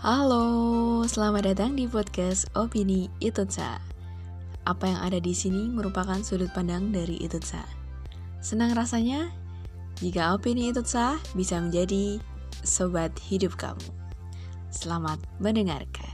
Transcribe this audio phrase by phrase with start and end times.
[0.00, 3.84] Halo, selamat datang di podcast Opini Itutsa.
[4.64, 7.60] Apa yang ada di sini merupakan sudut pandang dari Itutsa.
[8.40, 9.28] Senang rasanya
[10.00, 12.16] jika Opini Itutsa bisa menjadi
[12.64, 13.92] sobat hidup kamu.
[14.72, 16.09] Selamat mendengarkan.